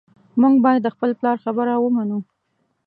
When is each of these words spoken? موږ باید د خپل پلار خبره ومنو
موږ 0.41 0.55
باید 0.65 0.81
د 0.83 0.87
خپل 0.95 1.11
پلار 1.19 1.37
خبره 1.43 1.73
ومنو 1.77 2.17